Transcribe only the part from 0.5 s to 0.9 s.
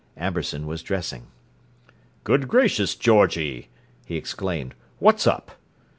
was